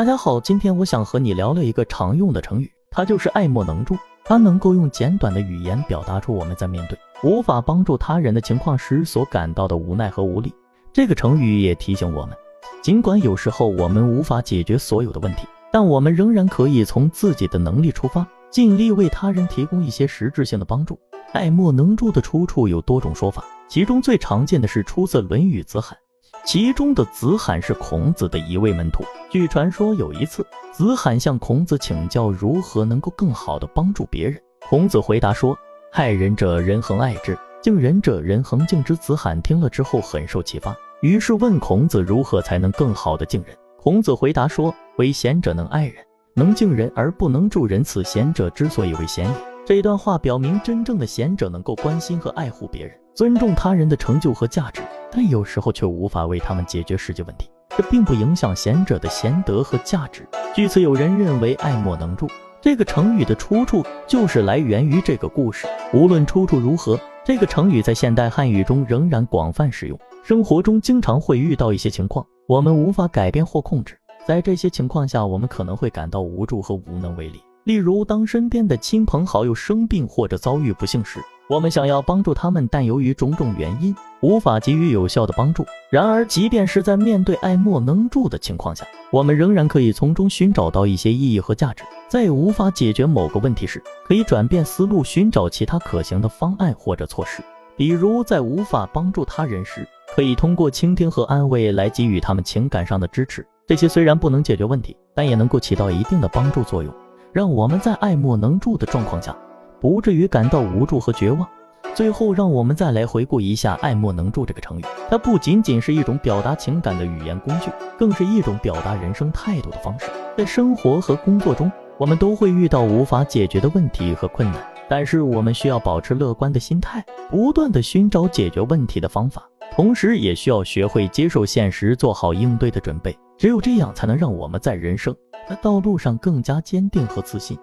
[0.00, 3.94] 大家好，今天我想和你聊聊一个常用的成语，它就是爱莫能助。
[4.24, 10.54] 它能够用简短的语言表达出我们在面对无法帮助他人的情况时所感到的无奈和无力。
[10.90, 12.34] 这个成语也提醒我们，
[12.80, 20.98] 尽管有时候我们无法解决所有的问题，但我们仍然可以从自己的能力出发，尽力为他人提供一些实质性的帮助。
[21.34, 25.98] 爱莫能助的出处有多种说法，其中最常见的是出自《论语·子罕》。
[26.44, 29.04] 其中的子罕是孔子的一位门徒。
[29.30, 34.40] 据传说，有一次，子罕向孔子请教如何能够更好的帮助别人。
[34.68, 35.56] 孔子回答说
[35.92, 43.56] ：“害人者人恒爱之，敬人者人恒敬之。”子罕听了之后很受启发，于是问孔子如何才能更好的敬人。
[43.78, 46.04] 孔子回答说：“为贤者能爱人，
[46.34, 54.82] 能敬人而不能助人，此贤者之所以为贤也。”这段话表明，真正的贤者能够关心和爱护别人，尊重他人的成就和价值。
[55.12, 60.26] 但有时候却无法为他们解决实际问题，这并不影响贤者的贤德和价值。
[60.54, 62.28] 据此，有人认为“爱莫能助”
[62.62, 65.66] 这个成语的出处就是来源于这个故事。
[65.92, 69.98] 无论出处如何，这个成语在现代汉语中仍然广泛使用。
[70.22, 77.40] 生活中经常会遇到一些情况，我们无法改变或控制，在这些情况下，我们可能会感到无助和无能为力。
[77.64, 81.18] 例如，当身边的亲朋好友生病或者遭遇不幸时，
[81.50, 85.66] 我们想要帮助他们，但由于种种原因无法给予有效的帮助。
[85.90, 91.82] 然而，即便是在面对爱莫能助的情况下，我们仍然可以从中寻找到一些意义和价值。
[92.06, 97.42] 在无法解决某个问题时，可以转变思路，寻找其他可行的方案或者措施。
[97.76, 99.84] 比如，在无法帮助他人时，
[100.14, 103.44] 可以通过倾听和安慰来给予他们情感上的支持。
[103.66, 106.94] 这些虽然不能解决问题，但也能够起到一定的帮助作用，
[107.32, 109.36] 让我们在爱莫能助的状况下。
[109.80, 111.48] 不至于感到无助和绝望。
[111.94, 114.84] 最后，让我们再来回顾一下“爱莫能助”这个成语。
[115.08, 120.06] 它不仅仅是一种表达情感的语言工具，更是一种表达人生态度的方式。
[120.36, 129.42] 在生活和工作中，我们都会遇到无法解决的问题和困难，但是我们需要保持乐观的心态，不断的寻找解决问题的方法，
[129.72, 133.18] 同时也需要学会接受现实，做好应对的准备。
[133.36, 135.14] 只有这样，才能让我们在人生
[135.48, 137.58] 的道路上更加坚定和自信。